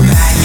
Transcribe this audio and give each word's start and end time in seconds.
alright. 0.00 0.40